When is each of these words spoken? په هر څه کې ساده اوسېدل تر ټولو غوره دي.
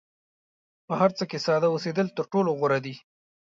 په 0.87 0.93
هر 0.99 1.09
څه 1.17 1.23
کې 1.29 1.37
ساده 1.45 1.67
اوسېدل 1.71 2.07
تر 2.17 2.25
ټولو 2.31 2.49
غوره 2.59 2.79
دي. 2.85 2.95